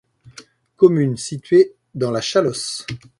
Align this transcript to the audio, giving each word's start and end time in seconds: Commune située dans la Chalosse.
Commune 0.77 1.15
située 1.15 1.73
dans 1.93 2.09
la 2.09 2.21
Chalosse. 2.21 2.87